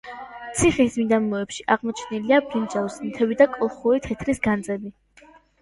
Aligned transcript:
ციხის 0.59 0.95
მიდამოებში 1.01 1.65
აღმოჩენილია 1.75 2.41
ბრინჯაოს 2.47 2.97
ნივთები 3.05 3.39
და 3.43 3.49
კოლხური 3.59 4.03
თეთრის 4.09 4.43
განძები. 4.49 4.95